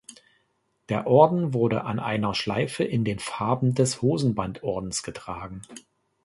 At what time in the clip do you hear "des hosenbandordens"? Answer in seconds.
3.75-5.03